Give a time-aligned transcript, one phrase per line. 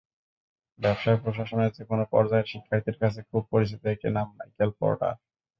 [0.79, 5.13] ব্যবসায় প্রশাসনের যেকোনো পর্যায়ের শিক্ষার্থীর কাছে খুব পরিচিত একটি নাম মাইকেল পোর্টার।